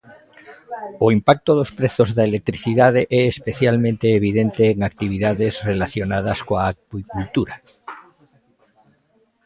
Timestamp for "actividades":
4.89-5.53